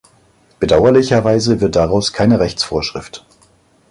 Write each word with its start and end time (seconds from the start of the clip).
Bedauerlicherweise 0.59 1.61
wird 1.61 1.75
daraus 1.75 2.11
keine 2.11 2.39
Rechtsvorschrift. 2.39 3.23